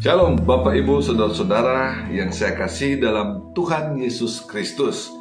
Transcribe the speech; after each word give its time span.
Shalom 0.00 0.48
Bapak 0.48 0.80
Ibu 0.80 1.04
Saudara-saudara 1.04 2.08
yang 2.08 2.32
saya 2.32 2.56
kasih 2.56 3.04
dalam 3.04 3.52
Tuhan 3.52 4.00
Yesus 4.00 4.40
Kristus. 4.48 5.12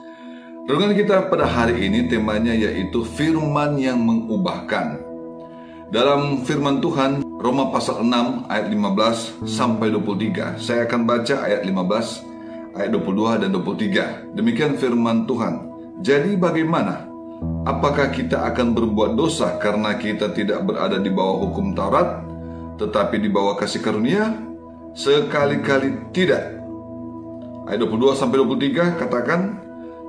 Renungan 0.72 0.96
kita 0.96 1.28
pada 1.28 1.44
hari 1.44 1.84
ini 1.84 2.08
temanya 2.08 2.56
yaitu 2.56 3.04
firman 3.04 3.76
yang 3.76 4.00
mengubahkan. 4.00 5.04
Dalam 5.92 6.48
firman 6.48 6.80
Tuhan 6.80 7.28
Roma 7.28 7.76
pasal 7.76 8.08
6 8.08 8.48
ayat 8.48 8.72
15 8.72 9.44
sampai 9.44 9.92
23. 9.92 10.64
Saya 10.64 10.88
akan 10.88 11.04
baca 11.04 11.36
ayat 11.44 11.68
15, 11.68 12.80
ayat 12.80 12.90
22 12.96 13.36
dan 13.36 13.50
23. 13.52 14.32
Demikian 14.32 14.80
firman 14.80 15.28
Tuhan. 15.28 15.60
Jadi 16.00 16.40
bagaimana? 16.40 17.04
Apakah 17.68 18.16
kita 18.16 18.48
akan 18.48 18.72
berbuat 18.72 19.20
dosa 19.20 19.60
karena 19.60 20.00
kita 20.00 20.32
tidak 20.32 20.64
berada 20.64 21.04
di 21.04 21.12
bawah 21.12 21.52
hukum 21.52 21.76
Taurat, 21.76 22.24
tetapi 22.80 23.20
di 23.20 23.28
bawah 23.28 23.60
kasih 23.60 23.84
karunia? 23.84 24.49
Sekali-kali 25.00 26.12
tidak. 26.12 26.60
Ayat 27.72 27.88
22 27.88 28.20
sampai 28.20 28.36
23 28.44 29.00
katakan, 29.00 29.56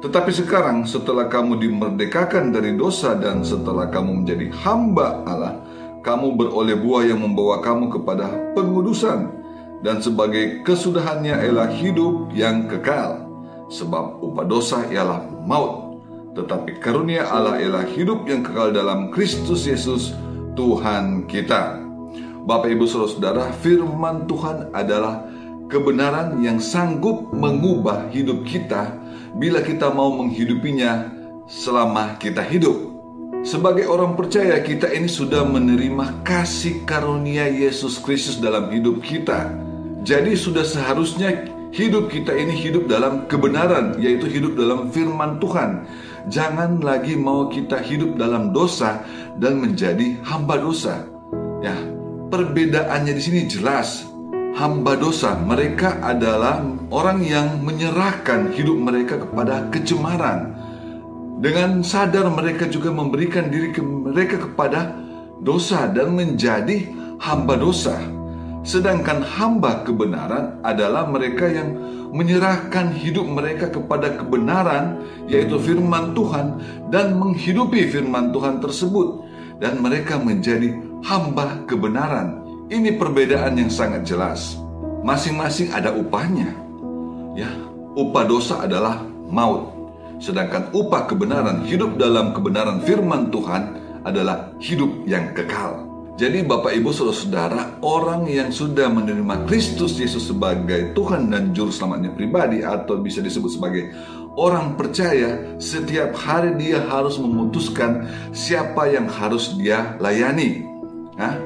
tetapi 0.03 0.35
sekarang 0.35 0.83
setelah 0.83 1.30
kamu 1.30 1.63
dimerdekakan 1.63 2.51
dari 2.51 2.75
dosa 2.75 3.15
dan 3.15 3.47
setelah 3.47 3.87
kamu 3.87 4.27
menjadi 4.27 4.51
hamba 4.66 5.23
Allah, 5.30 5.63
kamu 6.03 6.35
beroleh 6.35 6.75
buah 6.75 7.07
yang 7.07 7.23
membawa 7.23 7.63
kamu 7.63 7.87
kepada 7.87 8.35
pengudusan 8.59 9.30
dan 9.87 10.03
sebagai 10.03 10.66
kesudahannya 10.66 11.38
ialah 11.38 11.71
hidup 11.71 12.35
yang 12.35 12.66
kekal. 12.66 13.30
Sebab 13.71 14.19
upah 14.19 14.43
dosa 14.43 14.91
ialah 14.91 15.23
maut, 15.47 16.02
tetapi 16.35 16.83
karunia 16.83 17.30
Allah 17.30 17.63
ialah 17.63 17.87
hidup 17.87 18.27
yang 18.27 18.43
kekal 18.43 18.75
dalam 18.75 19.15
Kristus 19.15 19.71
Yesus 19.71 20.19
Tuhan 20.59 21.30
kita. 21.30 21.90
Bapak 22.41 22.73
Ibu 22.73 22.88
Saudara-saudara, 22.88 23.52
firman 23.60 24.24
Tuhan 24.24 24.73
adalah 24.73 25.29
kebenaran 25.69 26.41
yang 26.41 26.57
sanggup 26.57 27.29
mengubah 27.37 28.09
hidup 28.09 28.49
kita 28.49 28.97
bila 29.37 29.60
kita 29.60 29.93
mau 29.93 30.09
menghidupinya 30.16 31.13
selama 31.45 32.16
kita 32.16 32.41
hidup. 32.41 32.91
Sebagai 33.41 33.88
orang 33.88 34.16
percaya, 34.21 34.60
kita 34.60 34.88
ini 34.93 35.09
sudah 35.09 35.45
menerima 35.45 36.24
kasih 36.24 36.85
karunia 36.85 37.49
Yesus 37.49 37.97
Kristus 38.01 38.37
dalam 38.37 38.69
hidup 38.69 39.01
kita. 39.01 39.49
Jadi 40.04 40.37
sudah 40.37 40.65
seharusnya 40.65 41.49
hidup 41.73 42.09
kita 42.09 42.37
ini 42.37 42.52
hidup 42.52 42.88
dalam 42.88 43.25
kebenaran, 43.29 43.97
yaitu 43.97 44.29
hidup 44.29 44.57
dalam 44.57 44.88
firman 44.93 45.41
Tuhan. 45.41 45.85
Jangan 46.29 46.85
lagi 46.85 47.16
mau 47.16 47.49
kita 47.49 47.80
hidup 47.80 48.21
dalam 48.21 48.52
dosa 48.52 49.01
dan 49.41 49.57
menjadi 49.60 50.21
hamba 50.25 50.60
dosa. 50.60 51.09
Ya, 51.65 51.77
perbedaannya 52.30 53.12
di 53.12 53.23
sini 53.23 53.40
jelas. 53.50 54.06
Hamba 54.54 54.98
dosa, 54.98 55.38
mereka 55.38 55.98
adalah 56.02 56.62
orang 56.90 57.23
yang 57.23 57.62
menyerahkan 57.62 58.54
hidup 58.54 58.78
mereka 58.78 59.23
kepada 59.23 59.66
kecemaran. 59.70 60.54
Dengan 61.40 61.80
sadar 61.80 62.28
mereka 62.28 62.68
juga 62.68 62.92
memberikan 62.92 63.48
diri 63.48 63.73
mereka 63.80 64.42
kepada 64.42 64.94
dosa 65.41 65.88
dan 65.88 66.12
menjadi 66.14 66.86
hamba 67.22 67.56
dosa. 67.56 67.97
Sedangkan 68.61 69.25
hamba 69.25 69.81
kebenaran 69.89 70.61
adalah 70.61 71.09
mereka 71.09 71.49
yang 71.49 71.72
menyerahkan 72.12 72.93
hidup 72.93 73.25
mereka 73.25 73.72
kepada 73.72 74.21
kebenaran, 74.21 75.00
yaitu 75.31 75.56
firman 75.56 76.12
Tuhan, 76.12 76.61
dan 76.93 77.16
menghidupi 77.16 77.88
firman 77.88 78.34
Tuhan 78.34 78.61
tersebut, 78.61 79.25
dan 79.62 79.81
mereka 79.81 80.21
menjadi 80.21 80.77
hamba 81.09 81.65
kebenaran. 81.65 82.44
Ini 82.69 83.00
perbedaan 83.00 83.59
yang 83.59 83.72
sangat 83.72 84.06
jelas. 84.06 84.60
Masing-masing 85.03 85.72
ada 85.72 85.97
upahnya. 85.97 86.53
Ya, 87.34 87.50
upah 87.97 88.28
dosa 88.28 88.62
adalah 88.69 89.00
maut. 89.26 89.72
Sedangkan 90.20 90.69
upah 90.76 91.09
kebenaran, 91.09 91.65
hidup 91.65 91.97
dalam 91.97 92.37
kebenaran 92.37 92.84
firman 92.84 93.32
Tuhan 93.32 93.81
adalah 94.04 94.53
hidup 94.60 95.09
yang 95.09 95.32
kekal. 95.32 95.89
Jadi 96.20 96.44
Bapak 96.44 96.76
Ibu 96.76 96.92
Saudara-saudara, 96.92 97.81
orang 97.81 98.28
yang 98.28 98.53
sudah 98.53 98.92
menerima 98.92 99.48
Kristus 99.48 99.97
Yesus 99.97 100.28
sebagai 100.28 100.92
Tuhan 100.92 101.32
dan 101.32 101.56
Juru 101.56 101.72
Selamatnya 101.72 102.12
pribadi 102.12 102.60
atau 102.60 103.00
bisa 103.00 103.25
disebut 103.25 103.48
sebagai 103.56 103.88
orang 104.36 104.76
percaya, 104.76 105.56
setiap 105.56 106.12
hari 106.12 106.60
dia 106.60 106.84
harus 106.92 107.16
memutuskan 107.16 108.04
siapa 108.36 108.92
yang 108.92 109.08
harus 109.08 109.56
dia 109.56 109.97
layani. 109.97 110.69
Hah? 111.16 111.41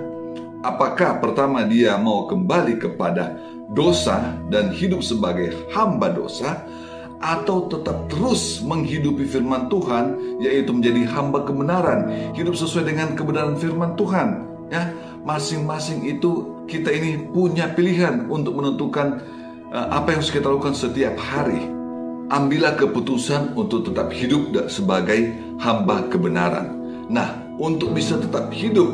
Apakah 0.67 1.23
pertama 1.23 1.63
dia 1.63 1.95
mau 1.95 2.27
kembali 2.27 2.75
kepada 2.83 3.39
dosa 3.71 4.35
dan 4.51 4.75
hidup 4.75 5.07
sebagai 5.07 5.55
hamba 5.71 6.11
dosa 6.11 6.67
atau 7.23 7.71
tetap 7.71 8.11
terus 8.11 8.59
menghidupi 8.59 9.23
firman 9.23 9.71
Tuhan 9.71 10.19
yaitu 10.43 10.75
menjadi 10.75 11.07
hamba 11.15 11.47
kebenaran, 11.47 12.11
hidup 12.35 12.59
sesuai 12.59 12.91
dengan 12.91 13.15
kebenaran 13.15 13.55
firman 13.55 13.95
Tuhan 13.95 14.54
ya 14.73 14.93
masing-masing 15.25 16.05
itu 16.05 16.65
kita 16.69 16.93
ini 16.93 17.29
punya 17.33 17.73
pilihan 17.73 18.29
untuk 18.29 18.61
menentukan 18.61 19.21
uh, 19.73 19.89
apa 19.93 20.15
yang 20.15 20.21
harus 20.21 20.33
kita 20.33 20.47
lakukan 20.49 20.77
setiap 20.77 21.17
hari. 21.17 21.73
Ambillah 22.33 22.81
keputusan 22.81 23.53
untuk 23.53 23.85
tetap 23.93 24.09
hidup 24.09 24.49
sebagai 24.73 25.37
hamba 25.61 26.09
kebenaran. 26.09 26.73
Nah 27.13 27.37
untuk 27.61 27.93
bisa 27.93 28.17
tetap 28.17 28.49
hidup 28.49 28.89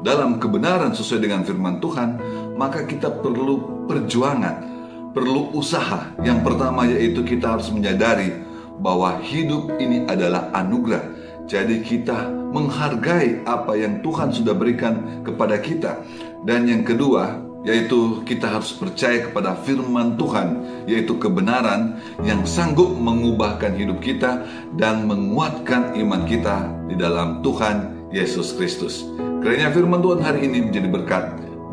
dalam 0.00 0.40
kebenaran 0.40 0.96
sesuai 0.96 1.20
dengan 1.20 1.44
firman 1.44 1.80
Tuhan 1.80 2.16
maka 2.56 2.88
kita 2.88 3.12
perlu 3.20 3.84
perjuangan 3.84 4.76
perlu 5.16 5.56
usaha. 5.56 6.12
Yang 6.20 6.44
pertama 6.44 6.84
yaitu 6.88 7.24
kita 7.24 7.56
harus 7.56 7.72
menyadari 7.72 8.44
bahwa 8.76 9.16
hidup 9.24 9.80
ini 9.80 10.04
adalah 10.04 10.52
anugerah 10.52 11.15
jadi 11.46 11.78
kita 11.82 12.26
menghargai 12.50 13.46
apa 13.46 13.78
yang 13.78 14.02
Tuhan 14.02 14.34
sudah 14.34 14.54
berikan 14.54 15.22
kepada 15.22 15.58
kita. 15.62 16.02
Dan 16.42 16.66
yang 16.66 16.82
kedua, 16.82 17.42
yaitu 17.66 18.22
kita 18.22 18.46
harus 18.46 18.70
percaya 18.74 19.26
kepada 19.26 19.58
firman 19.66 20.14
Tuhan, 20.14 20.62
yaitu 20.86 21.18
kebenaran 21.18 21.98
yang 22.22 22.46
sanggup 22.46 22.94
mengubahkan 22.94 23.74
hidup 23.74 23.98
kita 23.98 24.46
dan 24.78 25.06
menguatkan 25.10 25.98
iman 25.98 26.22
kita 26.26 26.70
di 26.86 26.94
dalam 26.94 27.42
Tuhan 27.42 28.10
Yesus 28.14 28.54
Kristus. 28.54 29.02
Kiranya 29.42 29.74
firman 29.74 30.02
Tuhan 30.02 30.22
hari 30.22 30.46
ini 30.46 30.70
menjadi 30.70 30.88
berkat 30.90 31.24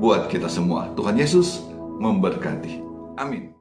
buat 0.01 0.29
kita 0.29 0.49
semua. 0.49 0.89
Tuhan 0.97 1.17
Yesus 1.17 1.61
memberkati. 2.01 2.81
Amin. 3.21 3.53